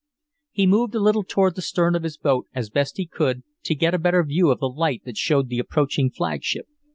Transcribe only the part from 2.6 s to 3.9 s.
best he could, to